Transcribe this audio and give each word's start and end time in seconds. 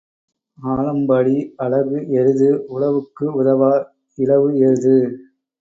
ஆலம்பாடி 0.59 1.35
அழகு 1.57 1.99
எருது 2.19 2.49
உழவுக்கு 2.69 3.27
உதவா 3.39 3.73
இழவு 4.17 4.49
எருது. 4.61 4.97